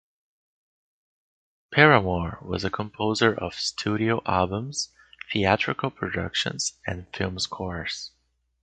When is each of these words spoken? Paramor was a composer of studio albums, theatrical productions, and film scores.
Paramor 1.71 2.41
was 2.41 2.63
a 2.63 2.71
composer 2.71 3.33
of 3.35 3.53
studio 3.53 4.19
albums, 4.25 4.89
theatrical 5.31 5.91
productions, 5.91 6.73
and 6.87 7.05
film 7.15 7.37
scores. 7.37 8.09